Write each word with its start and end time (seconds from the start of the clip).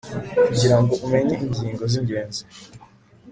kugira 0.47 0.75
ngo 0.81 0.93
umenye 1.05 1.35
ingingo 1.43 1.83
z'ingenzi 1.91 2.41